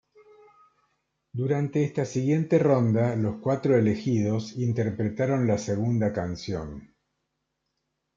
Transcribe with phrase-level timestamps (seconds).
[1.31, 6.95] Durante esta siguiente ronda los cuatro elegidos interpretaron la segunda canción.